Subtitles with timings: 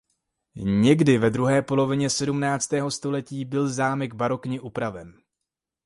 [0.55, 5.17] Někdy ve druhé polovině sedmnáctého století byl zámek barokně upraven.